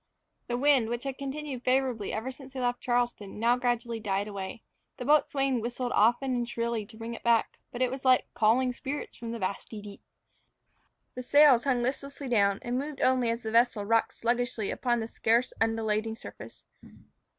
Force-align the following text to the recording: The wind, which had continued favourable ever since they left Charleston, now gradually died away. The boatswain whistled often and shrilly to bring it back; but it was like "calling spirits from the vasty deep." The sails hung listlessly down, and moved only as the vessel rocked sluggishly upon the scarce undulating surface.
The 0.47 0.57
wind, 0.57 0.89
which 0.89 1.03
had 1.03 1.19
continued 1.19 1.63
favourable 1.63 2.11
ever 2.11 2.31
since 2.31 2.53
they 2.53 2.59
left 2.59 2.81
Charleston, 2.81 3.39
now 3.39 3.55
gradually 3.55 3.99
died 3.99 4.27
away. 4.27 4.63
The 4.97 5.05
boatswain 5.05 5.61
whistled 5.61 5.91
often 5.91 6.33
and 6.33 6.49
shrilly 6.49 6.87
to 6.87 6.97
bring 6.97 7.13
it 7.13 7.21
back; 7.21 7.59
but 7.71 7.83
it 7.83 7.91
was 7.91 8.03
like 8.03 8.25
"calling 8.33 8.73
spirits 8.73 9.15
from 9.15 9.31
the 9.31 9.37
vasty 9.37 9.79
deep." 9.79 10.01
The 11.13 11.21
sails 11.21 11.65
hung 11.65 11.83
listlessly 11.83 12.29
down, 12.29 12.57
and 12.63 12.79
moved 12.79 13.01
only 13.01 13.29
as 13.29 13.43
the 13.43 13.51
vessel 13.51 13.85
rocked 13.85 14.15
sluggishly 14.15 14.71
upon 14.71 15.01
the 15.01 15.07
scarce 15.07 15.53
undulating 15.61 16.15
surface. 16.15 16.65